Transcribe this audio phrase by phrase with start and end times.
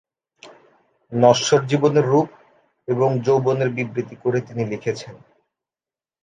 [1.11, 2.29] নশ্বর জীবনের রুপ
[2.87, 5.15] এবং যৌবনের বিবৃতি করে তিনি লিখেছেন।